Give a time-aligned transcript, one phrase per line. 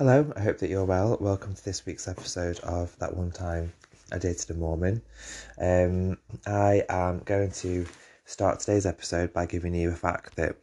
[0.00, 1.18] Hello, I hope that you're well.
[1.20, 3.70] Welcome to this week's episode of That One Time
[4.10, 5.02] I Dated a Mormon.
[5.60, 7.86] Um, I am going to
[8.24, 10.56] start today's episode by giving you a fact that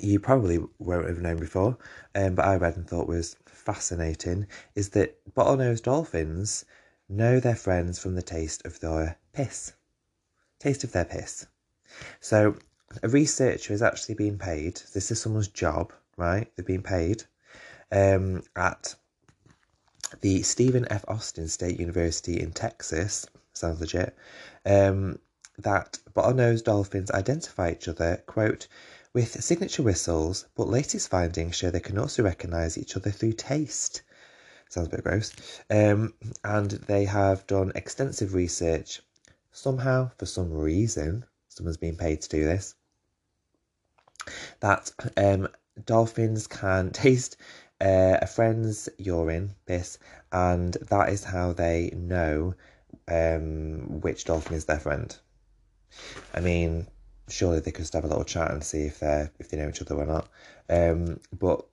[0.00, 1.78] you probably won't have known before,
[2.16, 6.64] um, but I read and thought was fascinating, is that bottlenose dolphins
[7.08, 9.72] know their friends from the taste of their piss.
[10.58, 11.46] Taste of their piss.
[12.18, 12.56] So
[13.04, 16.50] a researcher has actually been paid, this is someone's job, right?
[16.56, 17.22] They've been paid
[17.92, 18.94] um, at
[20.20, 21.04] the Stephen F.
[21.06, 24.16] Austin State University in Texas, sounds legit,
[24.66, 25.18] um,
[25.58, 28.66] that bottlenose dolphins identify each other, quote,
[29.12, 34.02] with signature whistles, but latest findings show they can also recognise each other through taste.
[34.70, 35.32] Sounds a bit gross.
[35.68, 39.02] Um, and they have done extensive research.
[39.50, 42.74] Somehow, for some reason, someone's been paid to do this.
[44.60, 45.48] That um,
[45.84, 47.36] dolphins can taste
[47.82, 49.98] uh, a friend's urine, piss,
[50.30, 52.54] and that is how they know
[53.08, 55.16] um, which dolphin is their friend.
[56.32, 56.86] I mean,
[57.28, 59.68] surely they could just have a little chat and see if they if they know
[59.68, 60.28] each other or not.
[60.70, 61.66] Um, but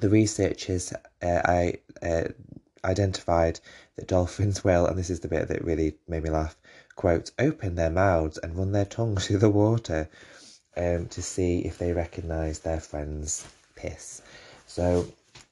[0.00, 0.92] the researchers
[1.22, 2.28] uh, I uh,
[2.84, 3.60] identified
[3.96, 6.56] that dolphins will, and this is the bit that really made me laugh.
[6.96, 10.10] Quote: open their mouths and run their tongues through the water
[10.76, 14.20] um, to see if they recognise their friend's piss.
[14.78, 15.08] So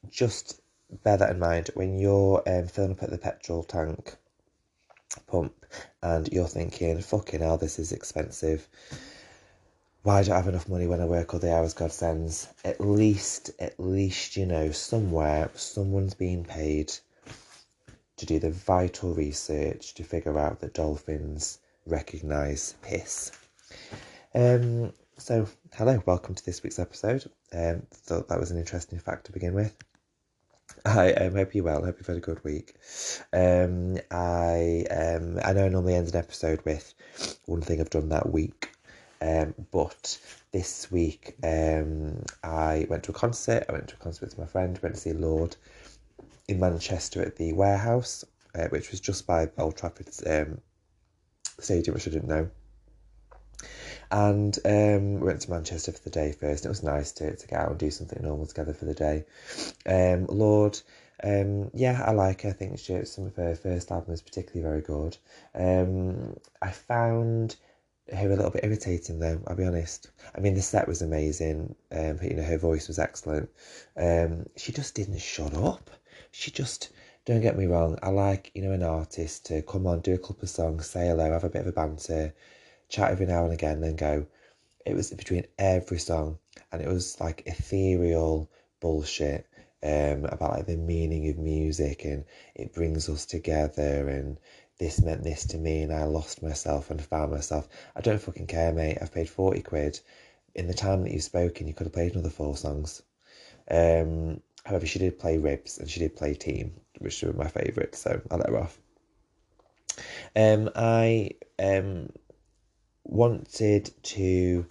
[0.08, 0.60] just
[1.02, 4.14] bear that in mind when you're um, filling up at the petrol tank
[5.26, 5.66] pump
[6.00, 8.68] and you're thinking, fucking hell, this is expensive.
[10.04, 12.46] Why do I have enough money when I work all the hours God sends?
[12.64, 16.92] At least, at least, you know, somewhere someone's being paid
[18.18, 23.32] to do the vital research to figure out that dolphins recognise piss.
[24.36, 27.28] Um, so, hello, welcome to this week's episode.
[27.52, 29.76] Um, thought that was an interesting fact to begin with.
[30.84, 31.84] I um, hope you're well.
[31.84, 32.74] Hope you've had a good week.
[33.32, 36.94] Um, I um, I know I normally end an episode with
[37.46, 38.72] one thing I've done that week,
[39.20, 40.18] um, but
[40.52, 43.64] this week um, I went to a concert.
[43.68, 44.78] I went to a concert with my friend.
[44.82, 45.56] Went to see Lorde
[46.48, 48.24] in Manchester at the Warehouse,
[48.54, 50.60] uh, which was just by Old Trafford um,
[51.60, 52.50] Stadium, which I didn't know
[54.10, 56.64] and um, we went to Manchester for the day first.
[56.64, 59.24] It was nice to, to get out and do something normal together for the day.
[59.86, 60.80] Um, Lorde,
[61.22, 62.50] um, yeah, I like her.
[62.50, 65.16] I think she, some of her first album is particularly very good.
[65.54, 67.56] Um, I found
[68.12, 70.10] her a little bit irritating though, I'll be honest.
[70.36, 73.48] I mean, the set was amazing, um, you know, her voice was excellent.
[73.96, 75.90] Um, she just didn't shut up.
[76.30, 76.90] She just,
[77.24, 80.18] don't get me wrong, I like, you know, an artist to come on, do a
[80.18, 82.32] couple of songs, say hello, have a bit of a banter,
[82.88, 84.26] chat every now and again, then go.
[84.84, 86.38] It was between every song,
[86.72, 89.46] and it was like ethereal bullshit
[89.82, 94.38] um, about like the meaning of music and it brings us together and
[94.78, 97.68] this meant this to me and I lost myself and found myself.
[97.94, 98.98] I don't fucking care, mate.
[99.00, 100.00] I've paid 40 quid.
[100.54, 103.02] In the time that you've spoken, you could have played another four songs.
[103.70, 107.98] Um, however, she did play Ribs and she did play Team, which were my favourites,
[107.98, 108.78] so I let her off.
[110.34, 112.10] Um, I um,
[113.08, 114.66] wanted to.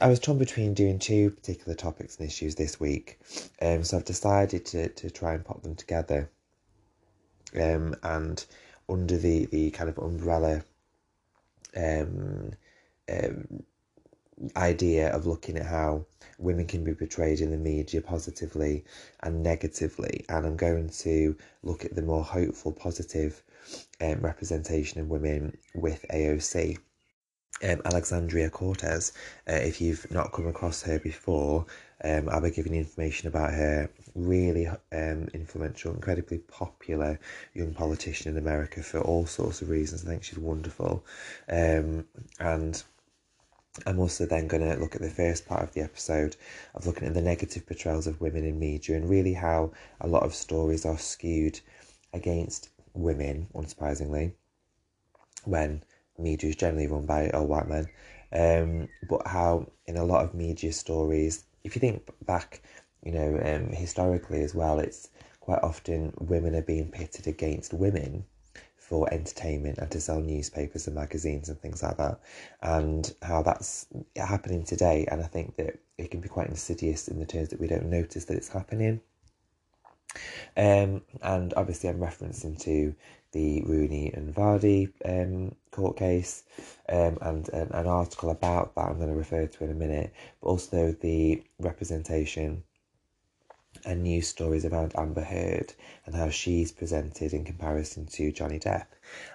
[0.00, 3.18] I was torn between doing two particular topics and issues this week,
[3.62, 6.30] um, so I've decided to, to try and pop them together.
[7.58, 8.44] Um, and
[8.88, 10.62] under the, the kind of umbrella
[11.76, 12.52] um,
[13.10, 13.62] um,
[14.56, 16.06] idea of looking at how
[16.38, 18.84] women can be portrayed in the media positively
[19.22, 23.42] and negatively, and I'm going to look at the more hopeful, positive
[24.00, 26.78] um, representation of women with AOC.
[27.62, 29.12] Um, Alexandria Cortez.
[29.46, 31.66] Uh, if you've not come across her before,
[32.02, 33.90] um, I'll be giving information about her.
[34.14, 37.20] Really um, influential, incredibly popular
[37.52, 40.06] young politician in America for all sorts of reasons.
[40.06, 41.04] I think she's wonderful.
[41.50, 42.06] Um,
[42.38, 42.82] and
[43.86, 46.36] I'm also then going to look at the first part of the episode
[46.74, 49.70] of looking at the negative portrayals of women in media and really how
[50.00, 51.60] a lot of stories are skewed
[52.12, 54.32] against women, unsurprisingly,
[55.44, 55.84] when
[56.18, 57.86] media is generally run by all white men.
[58.32, 62.62] Um, but how in a lot of media stories, if you think back,
[63.04, 68.24] you know, um, historically as well, it's quite often women are being pitted against women
[68.90, 72.18] for entertainment and to sell newspapers and magazines and things like that,
[72.60, 75.06] and how that's happening today.
[75.08, 77.88] And I think that it can be quite insidious in the terms that we don't
[77.88, 79.00] notice that it's happening.
[80.56, 82.92] Um, and obviously, I'm referencing to
[83.30, 86.42] the Rooney and Vardy um, court case
[86.88, 90.12] um, and an, an article about that I'm going to refer to in a minute,
[90.40, 92.64] but also the representation
[93.84, 95.72] and news stories around Amber Heard
[96.06, 98.86] and how she's presented in comparison to Johnny Depp.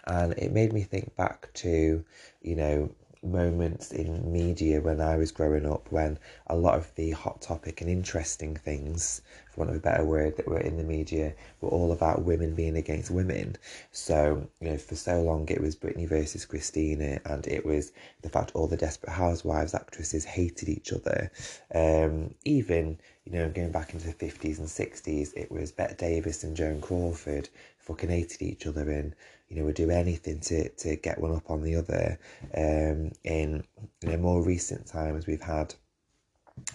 [0.06, 2.04] And it made me think back to,
[2.42, 2.90] you know,
[3.24, 7.82] moments in media when I was growing up when a lot of the hot topic
[7.82, 9.22] and interesting things,
[9.52, 12.54] for want of a better word, that were in the media were all about women
[12.54, 13.56] being against women.
[13.92, 17.92] So, you know, for so long it was Britney versus Christina, and it was
[18.22, 21.32] the fact all the Desperate Housewives actresses hated each other.
[21.74, 26.44] Um, even, you know, going back into the 50s and 60s, it was Bette Davis
[26.44, 27.50] and Joan Crawford
[27.80, 29.16] fucking hated each other and
[29.48, 32.19] you know would do anything to to get one up on the other.
[32.56, 33.63] Um, in
[34.01, 35.74] you know more recent times, we've had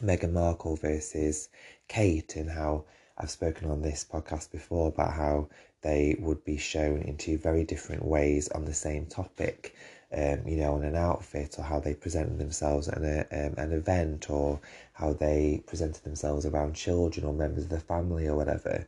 [0.03, 1.49] Meghan Markle versus
[1.89, 2.85] Kate, and how
[3.17, 5.49] I've spoken on this podcast before about how
[5.83, 9.75] they would be shown in two very different ways on the same topic
[10.17, 13.73] um, you know, on an outfit or how they presented themselves at a, um, an
[13.73, 14.61] event or
[14.93, 18.87] how they presented themselves around children or members of the family or whatever.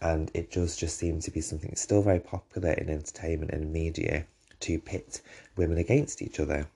[0.00, 4.24] And it does just seem to be something still very popular in entertainment and media
[4.60, 5.20] to pit
[5.56, 6.66] women against each other.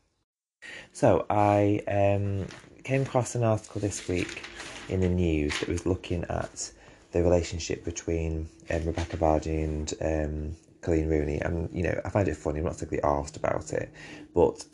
[0.93, 2.47] So I um,
[2.85, 4.43] came across an article this week
[4.89, 6.73] in the news that was looking at
[7.13, 12.29] the relationship between um, Rebecca Vardy and um, Coleen Rooney, and you know I find
[12.29, 12.59] it funny.
[12.59, 13.93] I'm not particularly asked about it,
[14.35, 14.65] but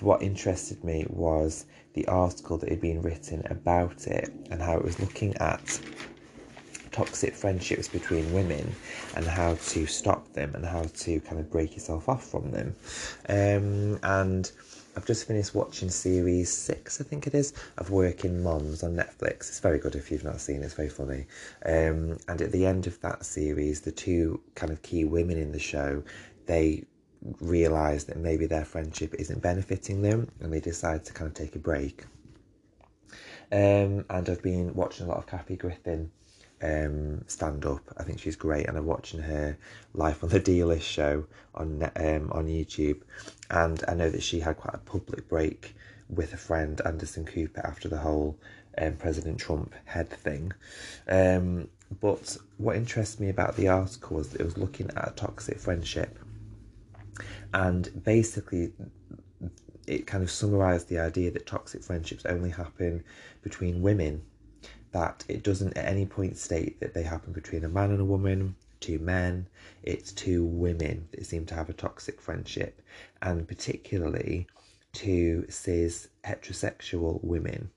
[0.00, 4.84] what interested me was the article that had been written about it and how it
[4.84, 5.80] was looking at
[6.92, 8.74] toxic friendships between women
[9.14, 12.74] and how to stop them and how to kind of break yourself off from them.
[13.28, 14.50] Um, and
[14.98, 19.48] I've just finished watching series six, I think it is, of Working Moms on Netflix.
[19.48, 21.26] It's very good if you've not seen it, it's very funny.
[21.64, 25.52] Um, and at the end of that series, the two kind of key women in
[25.52, 26.02] the show,
[26.46, 26.82] they
[27.40, 31.54] realise that maybe their friendship isn't benefiting them and they decide to kind of take
[31.54, 32.04] a break.
[33.52, 36.10] Um, and I've been watching a lot of Kathy Griffin
[36.62, 37.82] um, stand up.
[37.96, 39.56] I think she's great, and I'm watching her
[39.94, 41.24] Life on the D-List show
[41.54, 43.02] on um, on YouTube,
[43.50, 45.74] and I know that she had quite a public break
[46.08, 48.38] with a friend Anderson Cooper after the whole
[48.78, 50.52] um, President Trump head thing.
[51.08, 51.68] Um,
[52.00, 55.58] but what interests me about the article was that it was looking at a toxic
[55.58, 56.18] friendship,
[57.52, 58.72] and basically
[59.86, 63.02] it kind of summarized the idea that toxic friendships only happen
[63.42, 64.22] between women
[64.92, 68.04] that it doesn't at any point state that they happen between a man and a
[68.04, 69.46] woman, two men,
[69.82, 72.80] it's two women that seem to have a toxic friendship,
[73.22, 74.46] and particularly
[74.92, 77.70] two cis heterosexual women.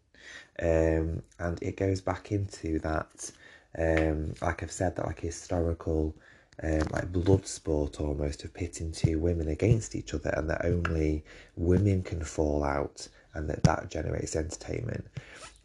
[0.62, 3.32] Um, and it goes back into that,
[3.78, 6.16] um, like I've said, that like historical,
[6.62, 11.24] um, like blood sport almost of pitting two women against each other, and that only
[11.56, 15.06] women can fall out, and that that generates entertainment.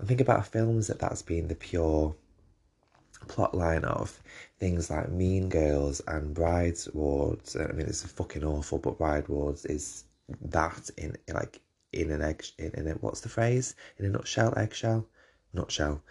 [0.04, 2.14] Think about films that that's been the pure
[3.28, 4.20] plot line of
[4.58, 7.56] things like Mean Girls and Bride's Bridesmaids.
[7.56, 10.04] I mean, it's fucking awful, but Bridesmaids is
[10.42, 11.60] that in like
[11.92, 13.74] in an egg in, in a what's the phrase?
[13.98, 15.06] In a nutshell eggshell?
[15.52, 16.02] Nutshell.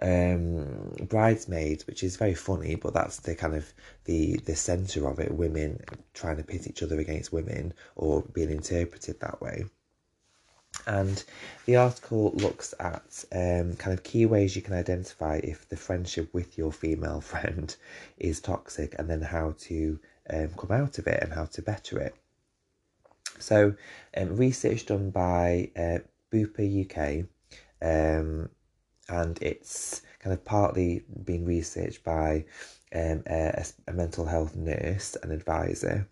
[0.00, 3.72] Um bridesmaids which is very funny but that's the kind of
[4.04, 5.80] the the center of it women
[6.14, 9.64] trying to pit each other against women or being interpreted that way
[10.86, 11.24] and
[11.66, 16.32] the article looks at um, kind of key ways you can identify if the friendship
[16.32, 17.74] with your female friend
[18.18, 19.98] is toxic and then how to
[20.30, 22.14] um, come out of it and how to better it.
[23.38, 23.74] So,
[24.16, 25.98] um, research done by uh,
[26.32, 27.26] Bupa UK,
[27.82, 28.48] um,
[29.08, 32.44] and it's kind of partly been researched by
[32.94, 36.08] um, a, a mental health nurse and advisor,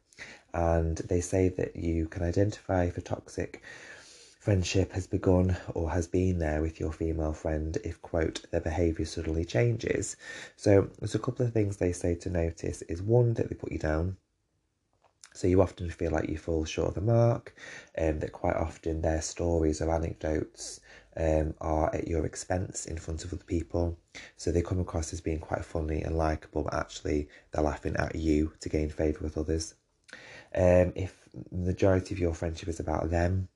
[0.52, 3.62] and they say that you can identify if a toxic
[4.42, 9.04] friendship has begun or has been there with your female friend if quote their behavior
[9.04, 10.16] suddenly changes.
[10.56, 12.82] So there's a couple of things they say to notice.
[12.82, 14.16] Is one that they put you down.
[15.32, 17.54] So you often feel like you fall short of the mark
[17.94, 20.80] and um, that quite often their stories or anecdotes
[21.16, 23.96] um, are at your expense in front of other people.
[24.36, 28.16] So they come across as being quite funny and likable but actually they're laughing at
[28.16, 29.74] you to gain favour with others.
[30.52, 33.48] Um, if the majority of your friendship is about them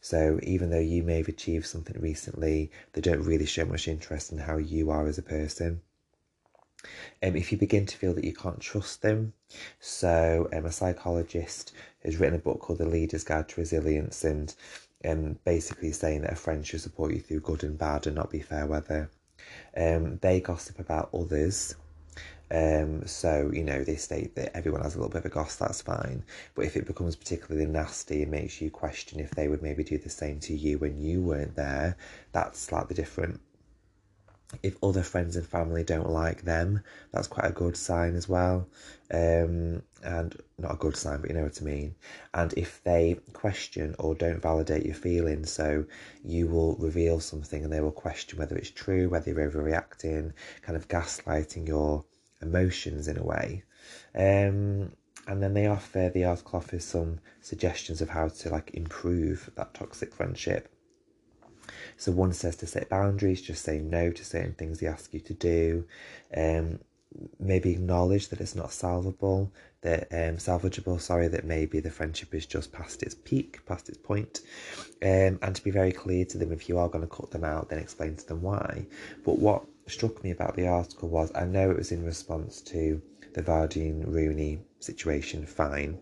[0.00, 4.32] so even though you may have achieved something recently, they don't really show much interest
[4.32, 5.80] in how you are as a person.
[7.22, 9.32] Um, if you begin to feel that you can't trust them,
[9.80, 11.72] so um, a psychologist
[12.04, 14.54] has written a book called The Leader's Guide to Resilience, and
[15.04, 18.30] um, basically saying that a friend should support you through good and bad and not
[18.30, 19.10] be fair weather.
[19.76, 21.74] Um, they gossip about others
[22.50, 25.56] um, so, you know, they state that everyone has a little bit of a goss,
[25.56, 26.24] that's fine.
[26.54, 29.98] But if it becomes particularly nasty and makes you question if they would maybe do
[29.98, 31.96] the same to you when you weren't there,
[32.32, 33.40] that's slightly different.
[34.62, 36.80] if other friends and family don't like them,
[37.12, 38.68] that's quite a good sign as well.
[39.12, 41.94] Um, and not a good sign, but you know what I mean.
[42.34, 45.84] And if they question or don't validate your feelings, so
[46.22, 50.32] you will reveal something and they will question whether it's true, whether you're overreacting,
[50.62, 52.04] kind of gaslighting your
[52.44, 53.64] emotions in a way.
[54.14, 54.92] Um,
[55.26, 59.74] and then they offer the article offers some suggestions of how to like improve that
[59.74, 60.68] toxic friendship.
[61.96, 65.20] So one says to set boundaries, just say no to certain things they ask you
[65.20, 65.86] to do.
[66.36, 66.80] Um,
[67.38, 71.00] maybe acknowledge that it's not salvable, that um, salvageable.
[71.00, 74.40] Sorry, that maybe the friendship is just past its peak, past its point,
[75.02, 77.44] um, and to be very clear to them if you are going to cut them
[77.44, 78.86] out, then explain to them why.
[79.24, 83.00] But what struck me about the article was I know it was in response to
[83.34, 85.98] the Vardyne Rooney situation, fine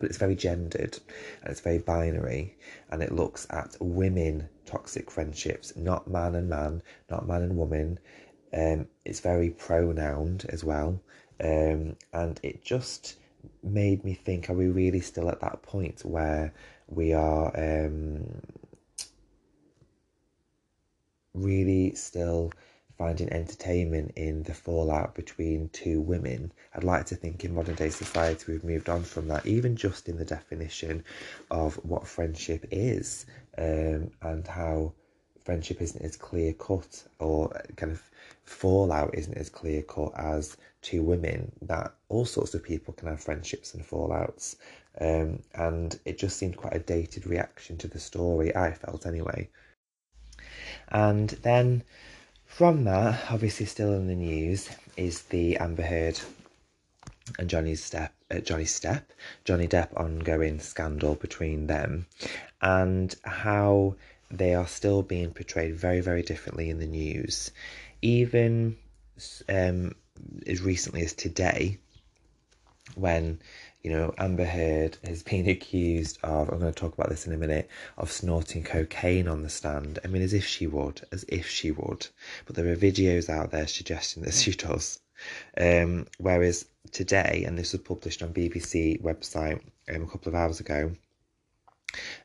[0.00, 0.98] but it's very gendered
[1.42, 2.56] and it's very binary
[2.90, 7.98] and it looks at women toxic friendships not man and man not man and woman.
[8.52, 11.00] Um, it's very pronouned as well.
[11.42, 13.16] Um, and it just
[13.62, 16.52] made me think are we really still at that point where
[16.88, 18.42] we are um,
[21.42, 22.52] really still
[22.98, 26.52] finding entertainment in the fallout between two women.
[26.74, 30.08] I'd like to think in modern day society we've moved on from that, even just
[30.08, 31.02] in the definition
[31.50, 33.24] of what friendship is
[33.56, 34.92] um, and how
[35.44, 38.02] friendship isn't as clear cut or kind of
[38.44, 43.20] fallout isn't as clear cut as two women that all sorts of people can have
[43.20, 44.56] friendships and fallouts
[45.00, 49.48] um, and it just seemed quite a dated reaction to the story i felt anyway
[50.90, 51.82] and then
[52.46, 56.20] from that, obviously still in the news, is the Amber Heard
[57.38, 59.12] and Johnny's step, uh, Johnny Step,
[59.44, 62.06] Johnny Depp ongoing scandal between them,
[62.60, 63.94] and how
[64.30, 67.50] they are still being portrayed very, very differently in the news.
[68.02, 68.76] Even
[69.48, 69.94] um,
[70.46, 71.78] as recently as today,
[72.94, 73.40] when
[73.82, 77.32] you know, Amber Heard has been accused of, I'm going to talk about this in
[77.32, 79.98] a minute, of snorting cocaine on the stand.
[80.04, 82.06] I mean, as if she would, as if she would.
[82.44, 85.00] But there are videos out there suggesting that she does.
[85.56, 89.60] Um, whereas today, and this was published on BBC website
[89.94, 90.92] um, a couple of hours ago,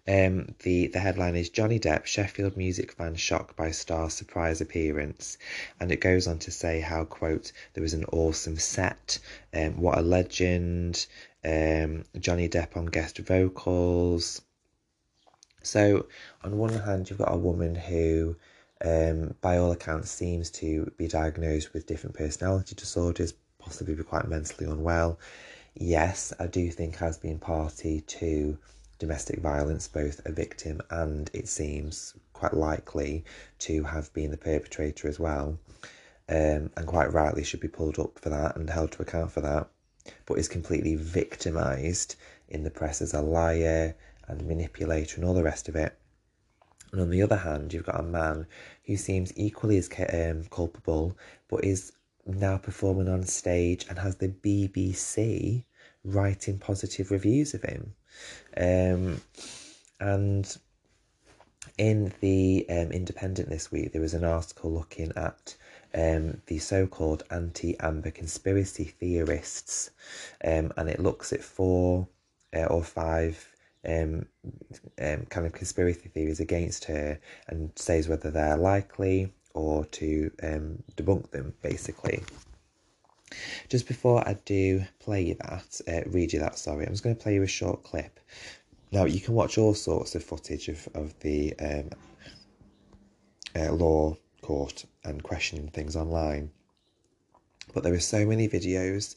[0.08, 5.40] um, the the headline is Johnny Depp, Sheffield music fan shocked by star's surprise appearance,
[5.80, 9.18] and it goes on to say how quote there was an awesome set,
[9.56, 11.08] um, what a legend,
[11.46, 14.42] um, Johnny Depp on guest vocals.
[15.62, 16.08] So
[16.44, 18.36] on one hand, you've got a woman who,
[18.84, 24.28] um, by all accounts, seems to be diagnosed with different personality disorders, possibly be quite
[24.28, 25.20] mentally unwell.
[25.76, 28.58] Yes, I do think has been party to
[28.98, 33.24] domestic violence, both a victim and it seems quite likely
[33.60, 35.60] to have been the perpetrator as well.
[36.28, 39.42] Um, and quite rightly should be pulled up for that and held to account for
[39.42, 39.68] that,
[40.26, 42.16] but is completely victimised
[42.48, 43.96] in the press as a liar
[44.28, 45.98] and manipulator and all the rest of it.
[46.92, 48.48] And on the other hand, you've got a man
[48.86, 51.18] who seems equally as um, culpable,
[51.50, 51.92] but is
[52.26, 55.64] now performing on stage and has the BBC
[56.04, 57.94] writing positive reviews of him.
[58.58, 59.22] Um,
[60.00, 60.58] and
[61.78, 65.56] in the um, Independent this week, there was an article looking at
[65.96, 69.92] um, the so called anti Amber conspiracy theorists,
[70.44, 72.08] um, and it looks at four
[72.56, 73.56] uh, or five
[73.88, 74.26] um,
[75.00, 80.84] um, kind of conspiracy theories against her and says whether they're likely or to um,
[80.96, 82.22] debunk them, basically.
[83.70, 87.22] Just before I do play that, uh, read you that, sorry, I'm just going to
[87.22, 88.20] play you a short clip.
[88.92, 91.90] Now, you can watch all sorts of footage of, of the um,
[93.56, 96.52] uh, law court and questioning things online.
[97.74, 99.16] But there are so many videos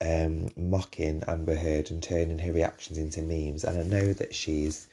[0.00, 3.64] um, mocking Amber Heard and turning her reactions into memes.
[3.64, 4.88] And I know that she's,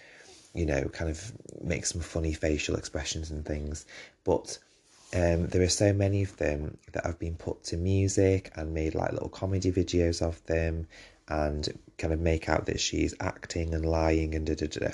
[0.53, 1.31] you know, kind of
[1.63, 3.85] makes some funny facial expressions and things.
[4.25, 4.59] But
[5.13, 8.93] um, there are so many of them that have been put to music and made
[8.93, 10.85] like little comedy videos of them
[11.29, 14.91] and kind of make out that she's acting and lying and da da da.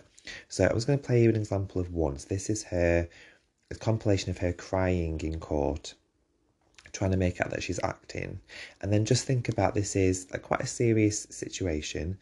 [0.50, 2.26] So I was going to play you an example of once.
[2.26, 3.08] This is her
[3.70, 5.94] a compilation of her crying in court,
[6.92, 8.40] trying to make out that she's acting,
[8.82, 12.18] and then just think about this is like quite a serious situation.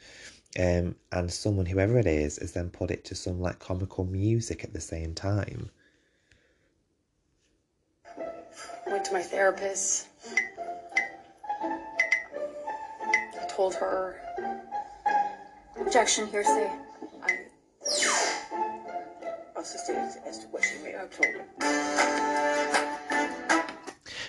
[0.58, 4.64] Um, and someone, whoever it is, has then put it to some like comical music
[4.64, 5.70] at the same time.
[8.88, 10.08] Went to my therapist.
[11.62, 14.16] I told her
[15.80, 16.85] objection hearsay.
[19.65, 20.63] Stated as to what
[21.10, 21.41] told.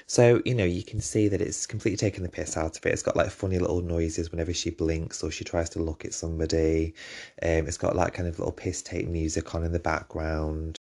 [0.06, 2.92] So, you know, you can see that it's completely taken the piss out of it.
[2.94, 6.14] It's got like funny little noises whenever she blinks or she tries to look at
[6.14, 6.94] somebody.
[7.42, 10.78] Um, it's got like kind of little piss tape music on in the background.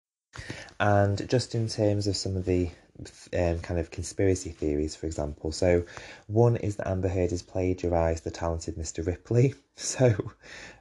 [0.78, 2.70] And just in terms of some of the
[3.37, 5.50] um, kind of conspiracy theories, for example.
[5.50, 5.84] So,
[6.28, 9.04] one is that Amber Heard has plagiarised the talented Mr.
[9.04, 9.54] Ripley.
[9.76, 10.14] So,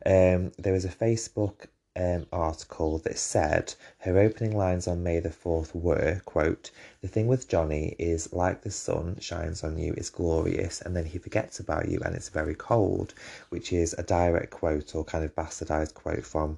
[0.05, 1.65] um, there was a Facebook
[1.95, 6.71] um, article that said her opening lines on May the 4th were, quote,
[7.01, 11.05] The thing with Johnny is like the sun shines on you, it's glorious, and then
[11.05, 13.13] he forgets about you and it's very cold,
[13.49, 16.57] which is a direct quote or kind of bastardized quote from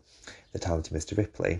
[0.53, 1.17] the talented Mr.
[1.17, 1.59] Ripley.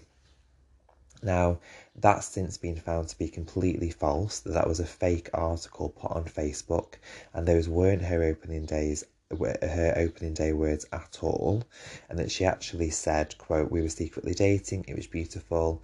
[1.22, 1.60] Now,
[1.96, 6.12] that's since been found to be completely false, that that was a fake article put
[6.12, 6.94] on Facebook,
[7.34, 11.64] and those weren't her opening days her opening day words at all
[12.10, 15.82] and that she actually said quote we were secretly dating it was beautiful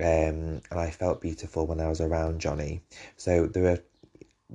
[0.00, 2.82] um, and i felt beautiful when i was around johnny.
[3.16, 3.78] So there are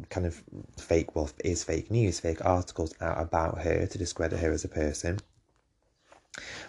[0.09, 0.43] kind of
[0.77, 4.69] fake well is fake news fake articles out about her to discredit her as a
[4.69, 5.19] person.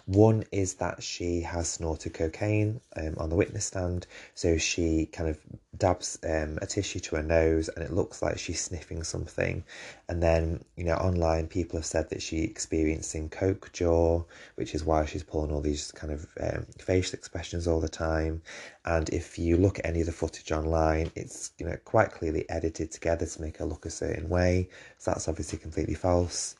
[0.05, 5.29] One is that she has snorted cocaine um, on the witness stand, so she kind
[5.29, 5.41] of
[5.79, 9.65] dabs um, a tissue to her nose and it looks like she's sniffing something.
[10.09, 14.23] And then, you know, online people have said that she's experiencing coke jaw,
[14.55, 18.43] which is why she's pulling all these kind of um, facial expressions all the time.
[18.85, 22.49] And if you look at any of the footage online, it's, you know, quite clearly
[22.49, 24.69] edited together to make her look a certain way.
[24.99, 26.57] So that's obviously completely false.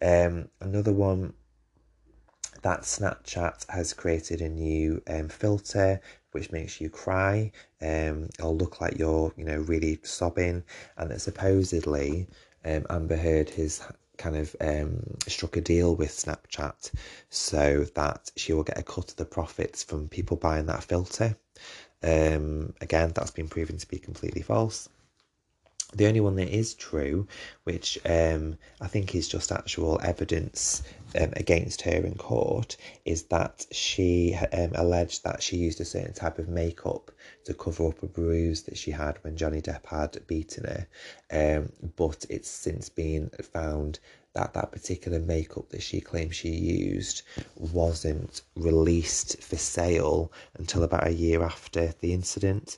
[0.00, 1.34] Um, another one
[2.62, 6.00] that Snapchat has created a new um, filter
[6.36, 7.50] which makes you cry
[7.80, 10.62] um, or look like you're, you know, really sobbing,
[10.98, 12.28] and that supposedly
[12.62, 13.82] um, Amber Heard has
[14.18, 16.92] kind of um, struck a deal with Snapchat
[17.30, 21.34] so that she will get a cut of the profits from people buying that filter.
[22.02, 24.90] Um, again, that's been proven to be completely false.
[25.94, 27.28] The only one that is true,
[27.64, 30.82] which um, I think is just actual evidence
[31.18, 36.12] um, against her in court, is that she um, alleged that she used a certain
[36.12, 37.12] type of makeup
[37.44, 40.86] to cover up a bruise that she had when Johnny Depp had beaten her.
[41.30, 44.00] Um, but it's since been found
[44.34, 47.22] that that particular makeup that she claimed she used
[47.54, 52.76] wasn't released for sale until about a year after the incident.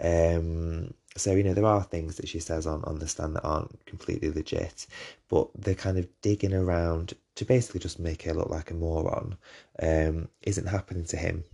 [0.00, 3.44] Um, so, you know, there are things that she says on, on the stand that
[3.44, 4.86] aren't completely legit,
[5.28, 9.36] but they're kind of digging around to basically just make her look like a moron
[9.82, 11.44] um, isn't happening to him.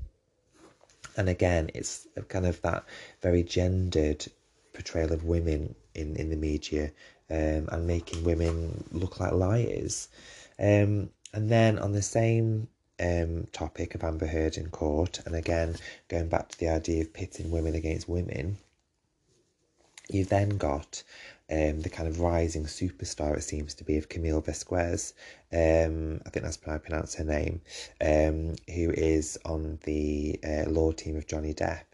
[1.16, 2.85] And again, it's kind of that
[3.22, 4.27] very gendered
[4.72, 6.90] portrayal of women in, in the media
[7.31, 10.09] um, and making women look like liars.
[10.59, 12.68] Um, and then on the same
[13.00, 15.77] um, topic of Amber Heard in court, and again
[16.09, 18.59] going back to the idea of pitting women against women,
[20.08, 21.02] you then got
[21.50, 25.14] um, the kind of rising superstar, it seems to be, of Camille Vasquez.
[25.52, 27.60] Um, I think that's how I pronounce her name,
[28.00, 31.84] um, who is on the uh, law team of Johnny Depp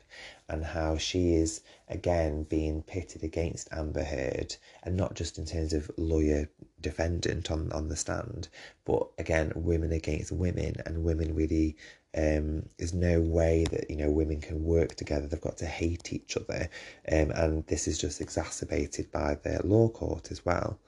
[0.49, 5.73] and how she is again being pitted against Amber Heard, and not just in terms
[5.73, 6.49] of lawyer
[6.81, 8.49] defendant on, on the stand,
[8.85, 11.77] but again, women against women, and women really
[12.17, 15.27] um, there's no way that you know women can work together.
[15.27, 16.69] They've got to hate each other,
[17.11, 20.79] um, and this is just exacerbated by the law court as well.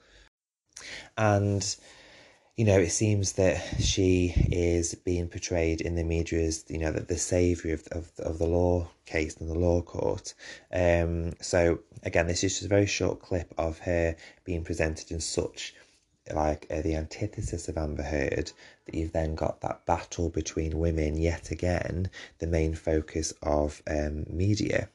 [1.17, 1.63] And
[2.55, 6.91] you know, it seems that she is being portrayed in the media as, you know,
[6.91, 10.35] the, the saviour of, of, of the law case in the law court.
[10.71, 15.19] Um, so, again, this is just a very short clip of her being presented in
[15.19, 15.73] such
[16.31, 18.51] like uh, the antithesis of Amber Heard,
[18.85, 24.25] that you've then got that battle between women yet again, the main focus of um,
[24.29, 24.89] media.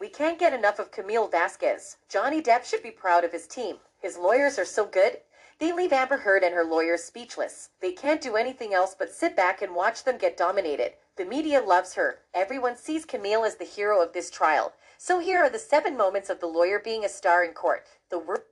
[0.00, 1.96] We can't get enough of Camille Vasquez.
[2.08, 3.76] Johnny Depp should be proud of his team.
[4.00, 5.18] His lawyers are so good.
[5.58, 7.70] They leave Amber Heard and her lawyers speechless.
[7.80, 10.92] They can't do anything else but sit back and watch them get dominated.
[11.16, 12.20] The media loves her.
[12.32, 14.72] Everyone sees Camille as the hero of this trial.
[14.98, 17.88] So here are the seven moments of the lawyer being a star in court.
[18.08, 18.42] The word.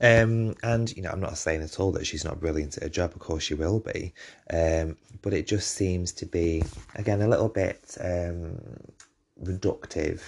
[0.00, 2.88] Um, and you know, I'm not saying at all that she's not brilliant at her
[2.88, 3.12] job.
[3.12, 4.12] Of course, she will be.
[4.52, 6.62] Um, but it just seems to be
[6.94, 8.60] again a little bit um,
[9.42, 10.20] reductive.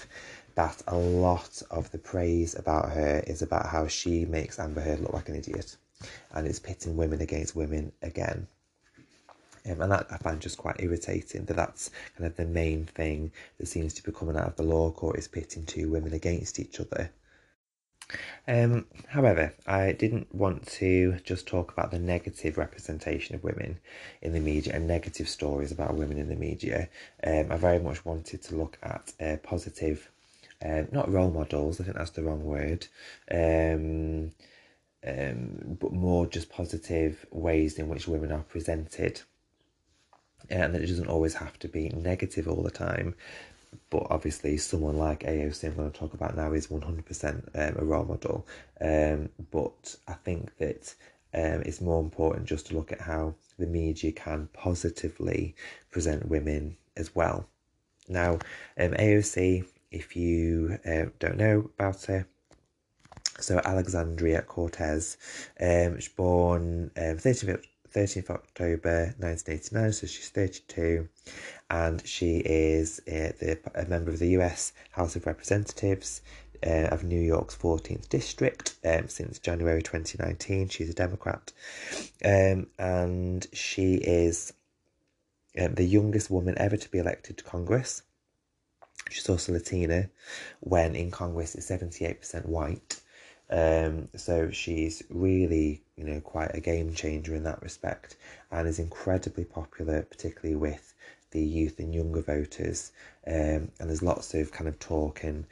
[0.55, 5.01] That a lot of the praise about her is about how she makes Amber Heard
[5.01, 5.77] look like an idiot,
[6.33, 8.47] and it's pitting women against women again.
[9.67, 13.33] Um, and that I find just quite irritating that that's kind of the main thing
[13.59, 16.61] that seems to be coming out of the law court is pitting two women against
[16.61, 17.11] each other.
[18.47, 23.79] Um, however, I didn't want to just talk about the negative representation of women
[24.21, 26.89] in the media and negative stories about women in the media.
[27.23, 30.11] Um, I very much wanted to look at uh, positive
[30.65, 32.87] um, not role models, I think that's the wrong word,
[33.31, 34.33] um,
[35.07, 39.21] um, but more just positive ways in which women are presented.
[40.51, 43.15] And that it doesn't always have to be negative all the time.
[43.91, 47.85] But obviously, someone like AOC, I'm going to talk about now, is 100% um, a
[47.85, 48.47] role model.
[48.81, 50.95] Um, but I think that
[51.35, 55.55] um, it's more important just to look at how the media can positively
[55.91, 57.47] present women as well.
[58.09, 58.35] Now,
[58.79, 62.27] um, AOC, if you uh, don't know about her,
[63.41, 65.17] so Alexandria Cortez,
[65.61, 71.09] um, born um, 13th, 13th October 1989, so she's 32,
[71.71, 76.21] and she is uh, the, a member of the US House of Representatives
[76.67, 80.69] uh, of New York's 14th District um, since January 2019.
[80.69, 81.53] She's a Democrat,
[82.25, 84.53] um, and she is
[85.59, 88.03] um, the youngest woman ever to be elected to Congress.
[89.09, 90.11] She's also Latina,
[90.61, 93.01] when in Congress it's 78% white.
[93.51, 98.17] Um, so she's really, you know, quite a game changer in that respect
[98.51, 100.95] and is incredibly popular, particularly with
[101.31, 102.93] the youth and younger voters.
[103.27, 105.45] Um, and there's lots of kind of talk and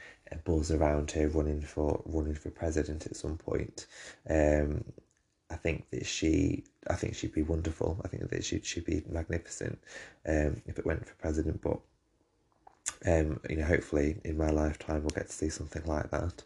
[0.44, 3.86] buzz around her running for running for president at some point.
[4.28, 4.84] Um,
[5.50, 8.00] I think that she, I think she'd be wonderful.
[8.04, 9.78] I think that she she'd be magnificent
[10.26, 11.60] um, if it went for president.
[11.60, 11.78] But
[13.06, 16.42] um, you know, hopefully in my lifetime we'll get to see something like that.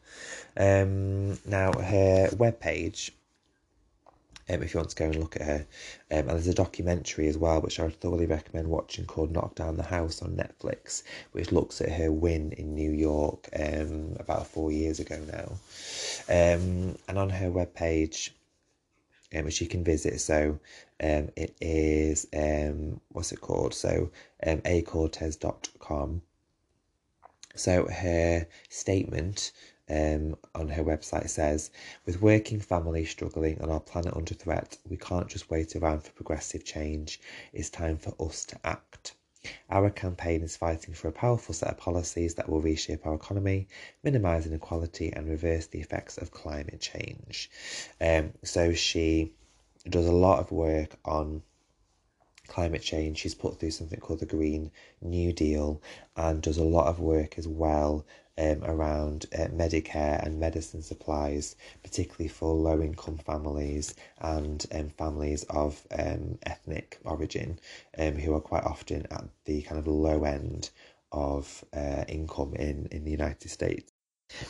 [0.57, 3.11] Um, now her webpage,
[4.49, 5.67] um, if you want to go and look at her,
[6.11, 9.57] um, and there's a documentary as well, which I would thoroughly recommend watching called "Knock
[9.57, 14.47] Down the House" on Netflix, which looks at her win in New York um, about
[14.47, 15.53] four years ago now.
[16.29, 18.31] Um, and on her webpage,
[19.35, 20.21] um, which you can visit.
[20.21, 20.59] So
[21.03, 23.75] um, it is, um, what's it called?
[23.75, 24.11] So
[24.47, 26.23] um, acortez.com.
[27.57, 29.53] So her statement
[29.89, 31.71] um, on her website says,
[32.05, 36.13] with working families struggling and our planet under threat, we can't just wait around for
[36.13, 37.21] progressive change.
[37.53, 39.15] It's time for us to act.
[39.71, 43.69] Our campaign is fighting for a powerful set of policies that will reshape our economy,
[44.03, 47.51] minimise inequality, and reverse the effects of climate change.
[48.01, 49.33] Um, so she
[49.89, 51.43] does a lot of work on
[52.47, 53.19] climate change.
[53.19, 54.71] She's put through something called the Green
[55.03, 55.83] New Deal
[56.17, 58.05] and does a lot of work as well
[58.39, 65.45] um, around uh, Medicare and medicine supplies, particularly for low income families and um, families
[65.45, 67.59] of um, ethnic origin
[67.99, 70.71] um, who are quite often at the kind of low end
[71.13, 73.93] of uh, income in, in the United States.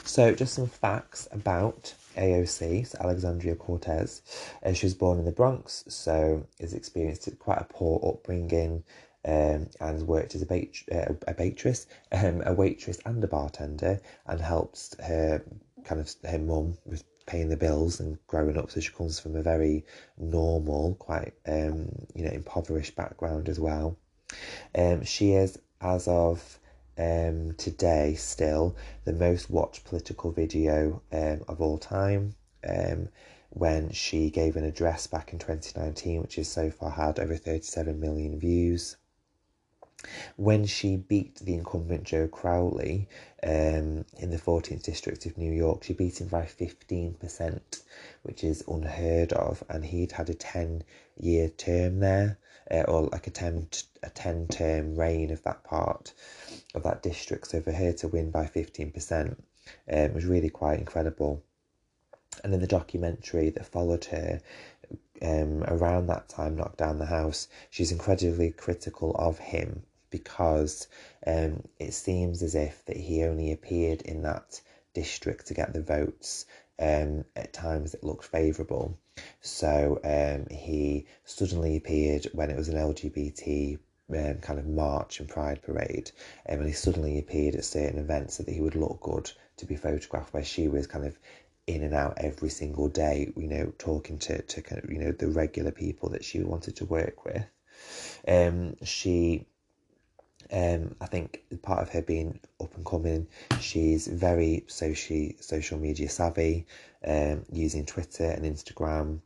[0.04, 4.22] So, just some facts about AOC, so Alexandria Cortez.
[4.64, 8.84] Uh, she was born in the Bronx, so has experienced quite a poor upbringing
[9.24, 13.26] um, and has worked as a, bait- uh, a waitress, um, a waitress and a
[13.26, 15.42] bartender, and helped her
[15.84, 18.70] kind of her mum with paying the bills and growing up.
[18.70, 19.84] So she comes from a very
[20.16, 23.96] normal, quite um, you know impoverished background as well.
[24.74, 26.58] Um, she is as of
[26.98, 32.34] um, today still the most watched political video um, of all time
[32.68, 33.08] um,
[33.50, 37.98] when she gave an address back in 2019 which has so far had over 37
[38.00, 38.96] million views
[40.36, 43.08] when she beat the incumbent Joe Crowley
[43.42, 47.82] um, in the 14th district of New York, she beat him by 15%,
[48.22, 49.64] which is unheard of.
[49.70, 50.84] And he'd had a 10
[51.16, 52.38] year term there,
[52.70, 53.68] uh, or like a 10,
[54.02, 56.12] a 10 term reign of that part
[56.76, 57.48] of that district.
[57.48, 59.36] So for her to win by 15%
[59.92, 61.42] um, was really quite incredible.
[62.44, 64.40] And in the documentary that followed her,
[65.22, 70.86] um, around that time, Knock Down the House, she's incredibly critical of him because
[71.26, 74.60] um, it seems as if that he only appeared in that
[74.94, 76.46] district to get the votes.
[76.78, 78.98] Um, at times it looked favourable.
[79.40, 83.78] So um, he suddenly appeared when it was an LGBT
[84.10, 86.10] um, kind of march and pride parade,
[86.48, 89.66] um, and he suddenly appeared at certain events so that he would look good to
[89.66, 91.18] be photographed, where she was kind of
[91.66, 95.12] in and out every single day, you know, talking to, to kind of, you know,
[95.12, 97.44] the regular people that she wanted to work with.
[98.28, 99.46] Um, she
[100.52, 103.26] um, I think part of her being up and coming,
[103.60, 106.66] she's very social social media savvy,
[107.04, 109.20] um, using Twitter and Instagram.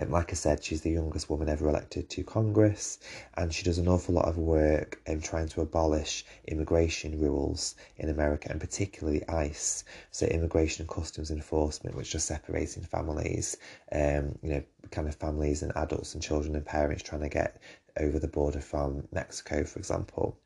[0.00, 2.98] Um, like I said, she's the youngest woman ever elected to Congress,
[3.36, 8.08] and she does an awful lot of work in trying to abolish immigration rules in
[8.08, 13.56] America, and particularly ICE, so Immigration and Customs Enforcement, which are separating families,
[13.92, 17.60] um, you know, kind of families and adults and children and parents trying to get
[17.98, 20.36] over the border from Mexico, for example.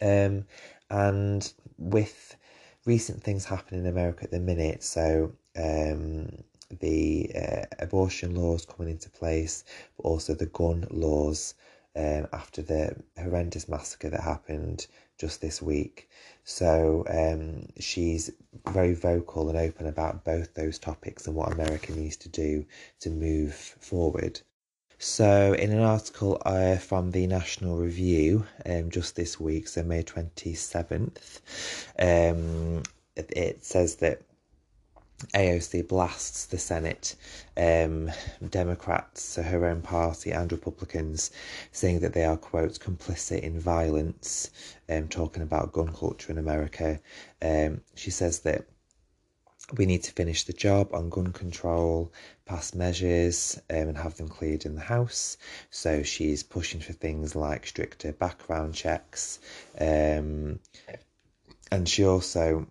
[0.00, 0.44] Um,
[0.90, 2.36] and with
[2.84, 4.82] recent things happening in America at the minute.
[4.82, 9.64] So um, the uh, abortion laws coming into place,
[9.96, 11.54] but also the gun laws
[11.96, 14.86] um, after the horrendous massacre that happened
[15.18, 16.08] just this week.
[16.44, 18.30] So um, she's
[18.68, 22.66] very vocal and open about both those topics and what America needs to do
[23.00, 24.40] to move forward.
[24.98, 30.02] So, in an article uh, from the National Review um, just this week, so May
[30.02, 31.40] 27th,
[31.98, 32.82] um,
[33.14, 34.22] it, it says that
[35.34, 37.16] AOC blasts the Senate,
[37.56, 38.10] um,
[38.48, 41.30] Democrats, so her own party, and Republicans,
[41.72, 44.50] saying that they are, quote, complicit in violence,
[44.88, 47.00] um, talking about gun culture in America.
[47.42, 48.66] Um, she says that
[49.76, 52.12] we need to finish the job on gun control,
[52.44, 55.36] pass measures, um, and have them cleared in the House.
[55.70, 59.40] So she's pushing for things like stricter background checks.
[59.78, 60.60] Um,
[61.72, 62.68] and she also,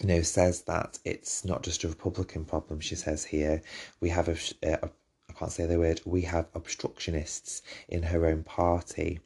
[0.00, 2.80] you know, says that it's not just a Republican problem.
[2.80, 3.62] She says here
[4.00, 4.90] we have a, a
[5.28, 6.00] I can't say the word.
[6.04, 9.20] We have obstructionists in her own party.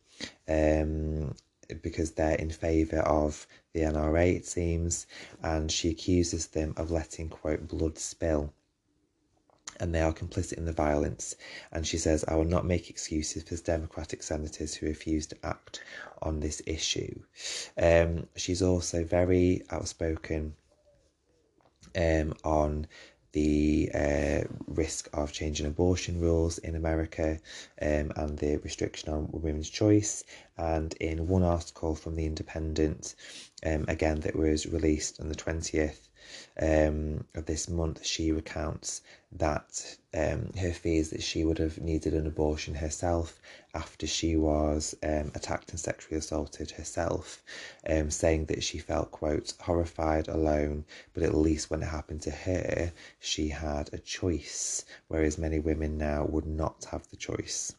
[0.48, 1.34] Um,
[1.82, 5.06] because they're in favour of the NRA, it seems,
[5.42, 8.52] and she accuses them of letting, quote, blood spill.
[9.80, 11.34] And they are complicit in the violence.
[11.72, 15.82] And she says, I will not make excuses for Democratic senators who refuse to act
[16.22, 17.20] on this issue.
[17.76, 20.54] Um, she's also very outspoken
[21.96, 22.86] um, on
[23.32, 27.40] the uh, risk of changing abortion rules in America
[27.82, 30.22] um, and the restriction on women's choice.
[30.56, 33.16] And in one article from The Independent,
[33.66, 36.08] um, again, that was released on the 20th
[36.60, 42.14] um, of this month, she recounts that um, her fears that she would have needed
[42.14, 43.40] an abortion herself
[43.74, 47.42] after she was um, attacked and sexually assaulted herself,
[47.88, 52.30] um, saying that she felt, quote, horrified, alone, but at least when it happened to
[52.30, 57.74] her, she had a choice, whereas many women now would not have the choice.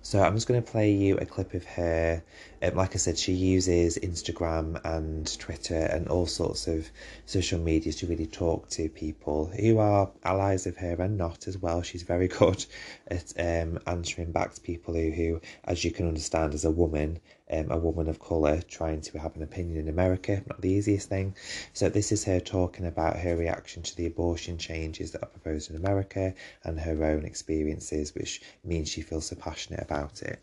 [0.00, 2.22] So I'm just going to play you a clip of her.
[2.62, 6.88] Um, like I said, she uses Instagram and Twitter and all sorts of
[7.26, 11.58] social media to really talk to people who are allies of her and not as
[11.58, 11.82] well.
[11.82, 12.64] She's very good
[13.08, 17.20] at um, answering back to people who, who, as you can understand, as a woman,
[17.52, 21.08] um, a woman of colour trying to have an opinion in America, not the easiest
[21.08, 21.34] thing.
[21.72, 25.70] So this is her talking about her reaction to the abortion changes that are proposed
[25.70, 26.34] in America
[26.64, 30.42] and her own experiences, which means she feels so passionate about it.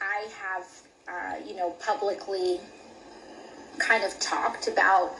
[0.00, 0.66] I have,
[1.08, 2.60] uh, you know, publicly
[3.78, 5.14] kind of talked about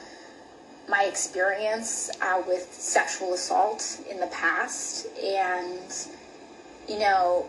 [0.88, 5.92] my experience uh, with sexual assault in the past, and
[6.88, 7.46] you know,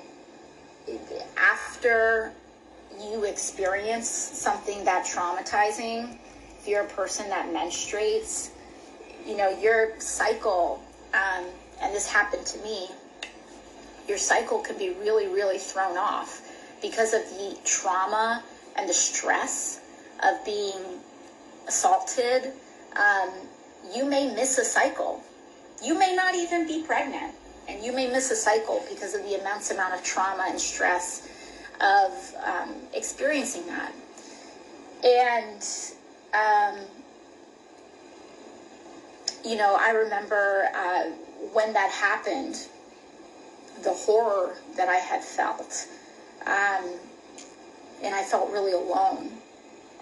[1.38, 2.34] after
[2.98, 6.18] you experience something that traumatizing,
[6.60, 8.50] if you're a person that menstruates,
[9.26, 10.82] you know, your cycle,
[11.14, 11.46] um,
[11.82, 12.90] and this happened to me,
[14.08, 16.42] your cycle can be really, really thrown off
[16.82, 18.44] because of the trauma
[18.76, 19.82] and the stress
[20.24, 20.82] of being
[21.68, 22.52] assaulted.
[22.96, 23.30] Um,
[23.94, 25.22] you may miss a cycle.
[25.84, 27.34] You may not even be pregnant,
[27.70, 31.30] and you may miss a cycle because of the immense amount of trauma and stress
[31.82, 33.94] of um, experiencing that.
[35.04, 35.66] And,
[36.34, 36.86] um,
[39.46, 41.04] you know, I remember uh,
[41.54, 42.68] when that happened,
[43.84, 45.88] the horror that I had felt.
[46.46, 47.00] Um,
[48.04, 49.32] and I felt really alone.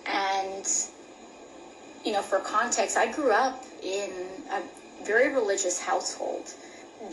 [0.05, 0.67] And,
[2.03, 4.09] you know, for context, I grew up in
[4.51, 4.61] a
[5.03, 6.53] very religious household.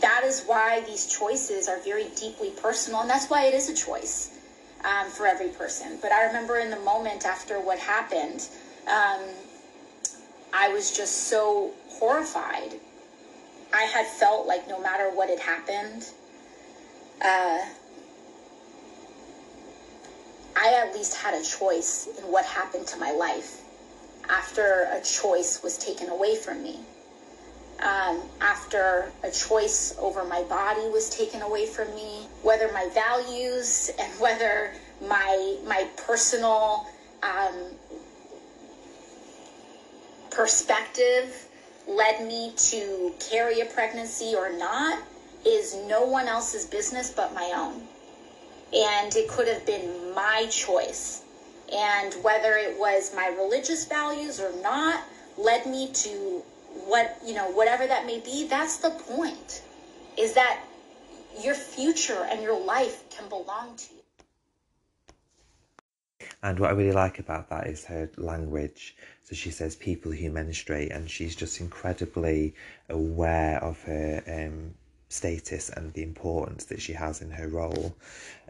[0.01, 3.75] That is why these choices are very deeply personal, and that's why it is a
[3.75, 4.34] choice
[4.83, 5.97] um, for every person.
[6.01, 8.47] But I remember in the moment after what happened,
[8.87, 9.21] um,
[10.53, 12.79] I was just so horrified.
[13.73, 16.05] I had felt like no matter what had happened,
[17.21, 17.65] uh,
[20.55, 23.61] I at least had a choice in what happened to my life
[24.29, 26.79] after a choice was taken away from me.
[27.79, 33.91] Um, after a choice over my body was taken away from me, whether my values
[33.99, 36.87] and whether my my personal
[37.21, 37.53] um,
[40.31, 41.47] perspective
[41.87, 44.99] led me to carry a pregnancy or not
[45.45, 47.81] is no one else's business but my own.
[48.73, 51.21] And it could have been my choice.
[51.71, 55.03] And whether it was my religious values or not
[55.37, 56.43] led me to
[56.85, 59.63] what, you know, whatever that may be, that's the point.
[60.17, 60.61] Is that
[61.41, 64.01] your future and your life can belong to you.
[66.41, 68.95] And what I really like about that is her language.
[69.23, 72.53] So she says people who menstruate, and she's just incredibly
[72.89, 74.75] aware of her um,
[75.15, 77.95] status and the importance that she has in her role.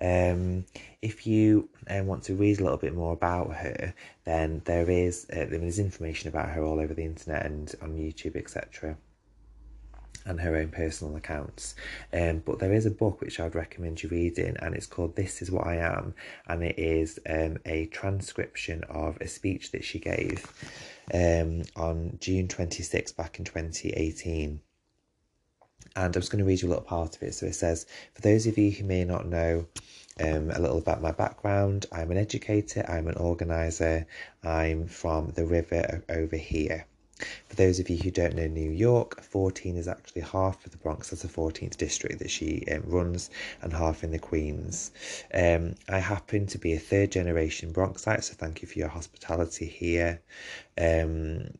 [0.02, 0.66] Um,
[1.02, 3.94] if you um, want to read a little bit more about her,
[4.26, 8.36] then there is uh, there's information about her all over the internet and on YouTube,
[8.36, 8.98] etc
[10.26, 11.76] and her own personal accounts.
[12.12, 15.16] Um, but there is a book which I would recommend you reading, and it's called
[15.16, 16.16] This Is What I Am,
[16.48, 20.46] and it is um, a transcription of a speech that she gave
[21.14, 24.60] um, on June 26 back in 2018.
[25.96, 27.34] And I'm just going to read you a little part of it.
[27.34, 29.66] So it says, For those of you who may not know,
[30.20, 31.86] um, a little about my background.
[31.92, 34.08] I'm an educator, I'm an organiser,
[34.44, 36.86] I'm from the river over here.
[37.48, 40.78] For those of you who don't know New York, 14 is actually half of the
[40.78, 43.30] Bronx as a 14th district that she um, runs
[43.62, 44.92] and half in the Queens.
[45.34, 49.66] Um, I happen to be a third generation Bronxite, so thank you for your hospitality
[49.66, 50.22] here.
[50.78, 51.52] Um,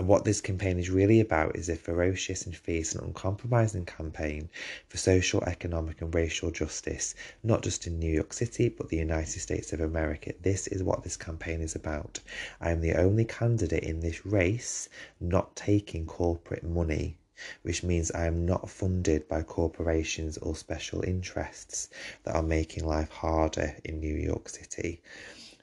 [0.00, 4.48] and what this campaign is really about is a ferocious and fierce and uncompromising campaign
[4.88, 9.40] for social, economic, and racial justice, not just in New York City, but the United
[9.40, 10.32] States of America.
[10.40, 12.18] This is what this campaign is about.
[12.62, 14.88] I am the only candidate in this race
[15.20, 17.18] not taking corporate money
[17.60, 21.90] which means I am not funded by corporations or special interests
[22.24, 25.02] that are making life harder in New York City.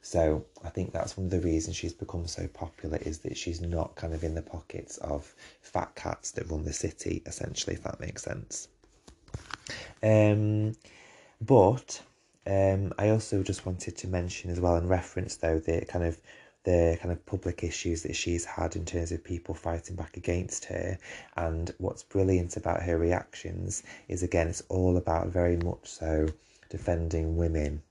[0.10, 3.60] So I think that's one of the reasons she's become so popular is that she's
[3.60, 7.84] not kind of in the pockets of fat cats that run the city, essentially, if
[7.84, 8.70] that makes sense.
[10.02, 10.78] Um,
[11.42, 12.02] but
[12.46, 16.22] um, I also just wanted to mention as well and reference though the kind of
[16.64, 20.64] the kind of public issues that she's had in terms of people fighting back against
[20.66, 20.98] her.
[21.36, 26.30] And what's brilliant about her reactions is again, it's all about very much so
[26.70, 27.82] defending women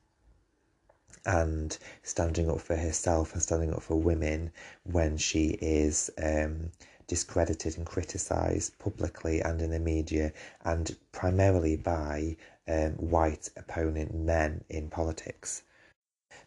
[1.27, 4.51] and standing up for herself and standing up for women
[4.85, 6.71] when she is um,
[7.07, 10.33] discredited and criticised publicly and in the media,
[10.65, 12.37] and primarily by
[12.69, 15.63] um, white opponent men in politics.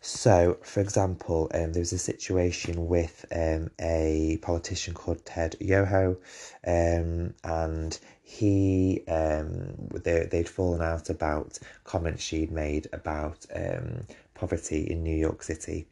[0.02, 6.18] So, for example, um, there was a situation with um, a politician called Ted Yoho,
[6.65, 14.06] um, and he um, they, they'd fallen out about comments she'd made about um,
[14.39, 15.88] poverty in New York City.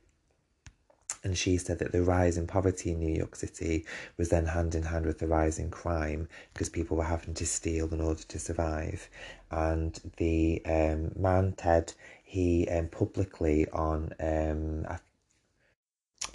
[1.24, 3.86] And she said that the rise in poverty in New York City
[4.18, 7.46] was then hand in hand with the rise in crime because people were having to
[7.46, 9.10] steal in order to survive.
[9.52, 14.86] And the um, man, Ted, he um, publicly on um,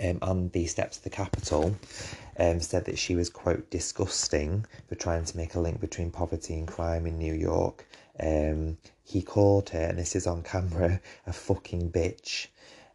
[0.02, 1.76] um, on the steps of the Capitol
[2.38, 6.54] um, said that she was, quote, disgusting for trying to make a link between poverty
[6.54, 7.86] and crime in New York.
[8.20, 12.48] Um, he called her, and this is on camera, a fucking bitch.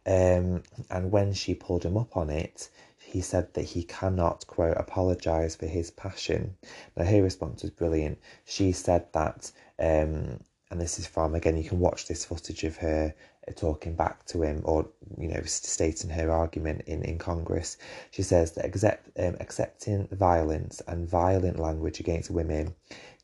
[0.06, 4.76] Um, and when she pulled him up on it, he said that he cannot, quote,
[4.76, 6.56] apologise for his passion.
[6.96, 8.18] Now, her response was brilliant.
[8.44, 12.76] She said that, um, and this is from, again, you can watch this footage of
[12.78, 13.14] her
[13.56, 14.86] talking back to him or
[15.18, 17.76] you know stating her argument in, in Congress.
[18.10, 22.74] She says that accept, um, accepting violence and violent language against women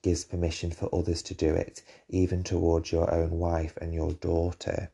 [0.05, 4.90] gives permission for others to do it, even towards your own wife and your daughter.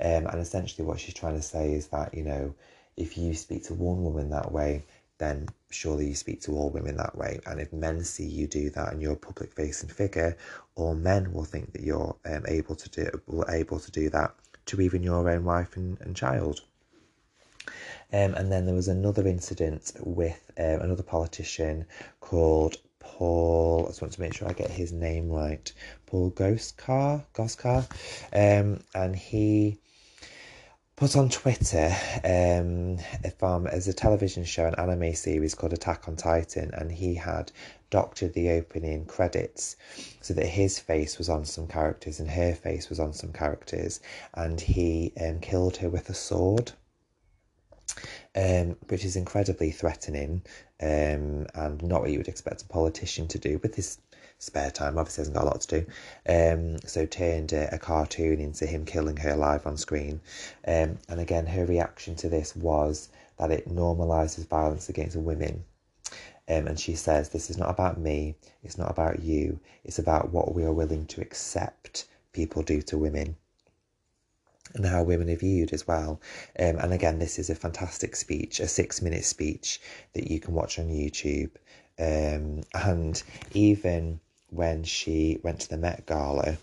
[0.00, 2.54] Um, and essentially, what she's trying to say is that you know,
[2.96, 4.82] if you speak to one woman that way,
[5.18, 7.38] then surely you speak to all women that way.
[7.46, 10.36] And if men see you do that and you're a public facing figure,
[10.74, 14.34] all men will think that you're um, able to do able to do that
[14.66, 16.62] to even your own wife and, and child.
[18.12, 21.86] Um, and then there was another incident with um, another politician
[22.18, 23.84] called Paul.
[23.84, 25.72] I just want to make sure I get his name right.
[26.06, 27.86] Paul Goskar, Goskar,
[28.32, 29.78] um, and he
[31.00, 32.98] put on Twitter um,
[33.38, 37.50] from as a television show, an anime series called Attack on Titan, and he had
[37.88, 39.76] doctored the opening credits
[40.20, 44.00] so that his face was on some characters and her face was on some characters,
[44.34, 46.72] and he um, killed her with a sword.
[48.36, 50.42] Um, which is incredibly threatening
[50.82, 53.98] um, and not what you would expect a politician to do with his
[54.38, 54.98] spare time.
[54.98, 55.86] Obviously, hasn't got a lot to do.
[56.28, 60.20] Um, so turned a, a, cartoon into him killing her live on screen.
[60.66, 65.64] Um, and again, her reaction to this was that it normalizes violence against women.
[66.48, 70.30] Um, and she says, This is not about me, it's not about you, it's about
[70.30, 73.36] what we are willing to accept people do to women
[74.74, 76.20] and how women are viewed as well.
[76.58, 79.80] Um, and again, this is a fantastic speech, a six minute speech
[80.14, 81.50] that you can watch on YouTube.
[81.98, 86.58] Um, and even when she went to the Met Gala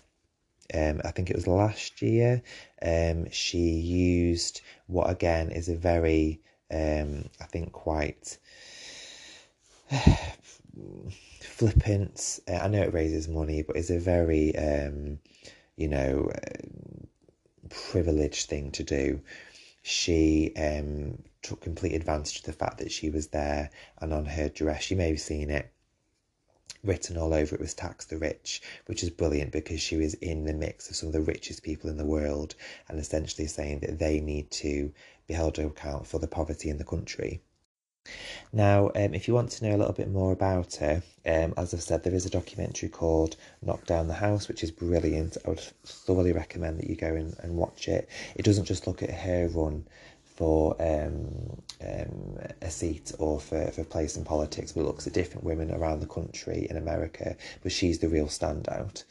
[0.74, 2.42] um, I think it was last year,
[2.82, 6.40] um, she used what again is a very,
[6.70, 8.36] um, I think quite
[11.40, 12.40] flippant.
[12.46, 15.18] Uh, I know it raises money, but it's a very, um,
[15.76, 16.30] you know,
[17.70, 19.20] privileged thing to do.
[19.82, 24.48] She um, took complete advantage of the fact that she was there, and on her
[24.48, 25.70] dress, you may have seen it
[26.84, 30.44] written all over it was tax the rich, which is brilliant because she was in
[30.44, 32.54] the mix of some of the richest people in the world
[32.88, 34.92] and essentially saying that they need to
[35.26, 37.42] be held to account for the poverty in the country.
[38.52, 41.74] Now, um, if you want to know a little bit more about her, um, as
[41.74, 45.36] I've said, there is a documentary called Knock Down the House, which is brilliant.
[45.44, 48.08] I would thoroughly recommend that you go and, and watch it.
[48.34, 49.86] It doesn't just look at her run
[50.38, 55.42] for um, um, a seat or for, for place in politics, but looks at different
[55.42, 57.34] women around the country in America.
[57.60, 59.02] But she's the real standout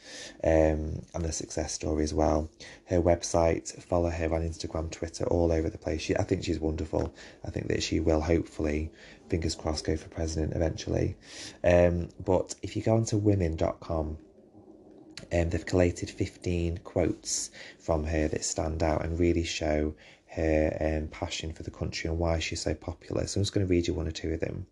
[0.42, 2.48] um, and the success story as well.
[2.86, 6.00] Her website, follow her on Instagram, Twitter, all over the place.
[6.00, 7.12] She, I think she's wonderful.
[7.44, 8.90] I think that she will hopefully,
[9.28, 11.14] fingers crossed, go for president eventually.
[11.62, 14.16] Um, but if you go onto women.com,
[15.30, 19.94] um, they've collated 15 quotes from her that stand out and really show
[20.38, 23.26] her um, passion for the country and why she's so popular.
[23.26, 24.66] So I'm just going to read you one or two of them.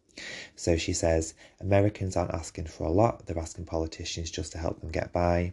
[0.54, 4.80] So she says, Americans aren't asking for a lot, they're asking politicians just to help
[4.80, 5.52] them get by.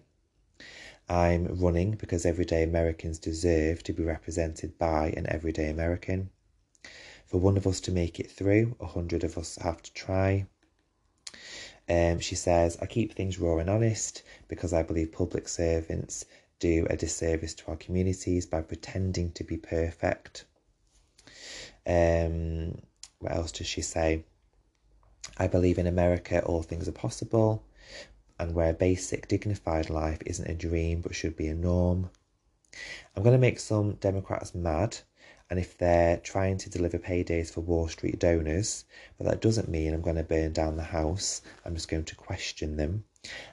[1.09, 6.29] I'm running because everyday Americans deserve to be represented by an everyday American.
[7.25, 10.45] For one of us to make it through, a hundred of us have to try.
[11.89, 16.23] Um, she says, I keep things raw and honest because I believe public servants
[16.59, 20.45] do a disservice to our communities by pretending to be perfect.
[21.85, 22.81] Um,
[23.19, 24.23] what else does she say?
[25.37, 27.63] I believe in America all things are possible,
[28.39, 32.09] and where a basic, dignified life isn't a dream but should be a norm.
[33.15, 34.97] I'm going to make some Democrats mad,
[35.49, 38.85] and if they're trying to deliver paydays for Wall Street donors,
[39.17, 42.15] but that doesn't mean I'm going to burn down the house, I'm just going to
[42.15, 43.03] question them.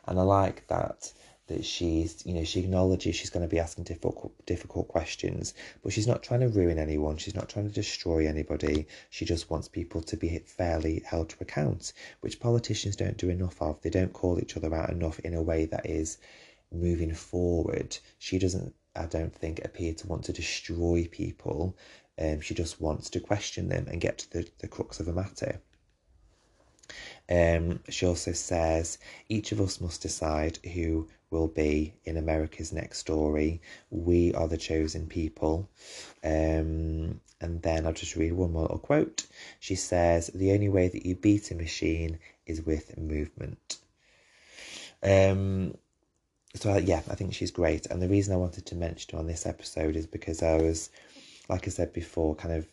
[0.07, 1.13] And I like that
[1.51, 5.93] that she's you know she acknowledges she's going to be asking difficult difficult questions but
[5.93, 8.87] she's not trying to ruin anyone she's not trying to destroy anybody.
[9.11, 13.61] She just wants people to be fairly held to account which politicians don't do enough
[13.61, 13.81] of.
[13.83, 16.19] They don't call each other out enough in a way that is
[16.73, 17.99] moving forward.
[18.19, 21.77] She doesn't i don't think appear to want to destroy people.
[22.19, 25.13] Um, she just wants to question them and get to the, the crux of a
[25.13, 25.61] matter.
[27.29, 28.99] Um, she also says
[29.29, 33.61] each of us must decide who will be in America's Next Story.
[33.91, 35.69] We are the chosen people.
[36.25, 39.27] Um, and then I'll just read one more little quote.
[39.61, 43.79] She says, The only way that you beat a machine is with movement.
[45.03, 45.75] Um,
[46.55, 47.87] so, yeah, I think she's great.
[47.87, 50.91] And the reason I wanted to mention her on this episode is because I was,
[51.49, 52.67] like I said before, kind of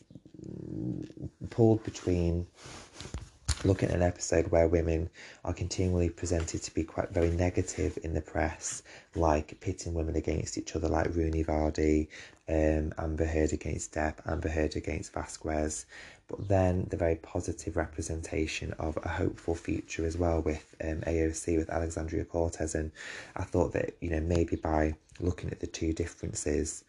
[1.49, 2.47] pulled between
[3.63, 5.09] looking at an episode where women
[5.43, 8.83] are continually presented to be quite very negative in the press,
[9.15, 12.07] like pitting women against each other, like Rooney Vardy,
[12.47, 15.85] um, Amber Heard against Depp, Amber Heard against Vasquez,
[16.27, 21.57] but then the very positive representation of a hopeful future as well with um, AOC,
[21.57, 22.75] with Alexandria Cortez.
[22.75, 22.91] And
[23.35, 26.83] I thought that, you know, maybe by looking at the two differences,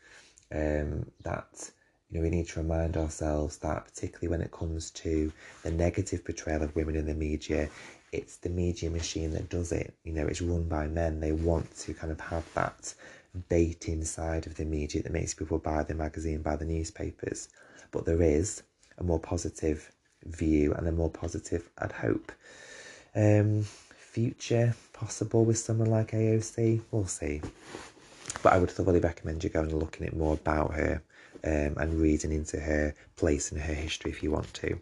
[0.52, 1.70] um, that
[2.10, 5.30] you know, we need to remind ourselves that, particularly when it comes to
[5.62, 7.68] the negative portrayal of women in the media,
[8.12, 9.92] it's the media machine that does it.
[10.04, 11.20] You know, it's run by men.
[11.20, 12.94] They want to kind of have that
[13.50, 17.50] bait inside of the media that makes people buy the magazine, buy the newspapers.
[17.90, 18.62] But there is
[18.96, 19.92] a more positive
[20.24, 22.32] view and a more positive, I'd hope,
[23.14, 23.64] um,
[23.96, 26.80] future possible with someone like AOC.
[26.90, 27.42] We'll see.
[28.42, 31.02] But I would thoroughly recommend you going and looking at more about her
[31.44, 34.80] um, and reading into her place in her history if you want to.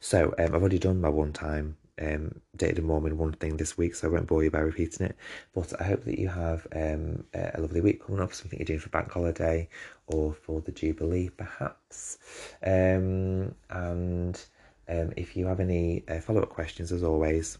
[0.00, 3.78] So um, I've already done my one time um, dated a Mormon one thing this
[3.78, 5.16] week, so I won't bore you by repeating it.
[5.54, 8.80] But I hope that you have um, a lovely week coming up, something you're doing
[8.80, 9.68] for bank holiday
[10.06, 12.18] or for the Jubilee, perhaps.
[12.62, 14.40] Um, and
[14.88, 17.58] um, if you have any uh, follow up questions, as always,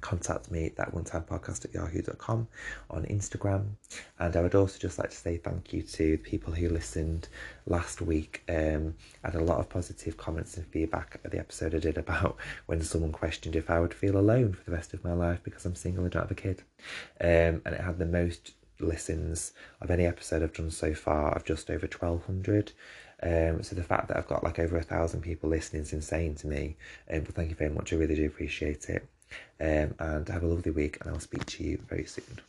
[0.00, 2.48] contact me at that one time podcast at yahoo.com
[2.90, 3.66] on Instagram.
[4.18, 7.28] And I would also just like to say thank you to the people who listened
[7.66, 8.42] last week.
[8.48, 8.94] Um,
[9.24, 12.36] I had a lot of positive comments and feedback at the episode I did about
[12.66, 15.64] when someone questioned if I would feel alone for the rest of my life because
[15.64, 16.62] I'm single and don't have a kid.
[17.20, 21.44] Um, and it had the most listens of any episode I've done so far of
[21.44, 22.72] just over 1200.
[23.22, 26.34] Um, so the fact that I've got like over a thousand people listening is insane
[26.36, 26.76] to me.
[27.12, 27.92] Um, but thank you very much.
[27.92, 29.06] I really do appreciate it.
[29.60, 32.40] Um, and have a lovely week, and I'll speak to you very soon.